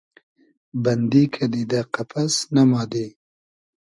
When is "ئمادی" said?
2.55-3.07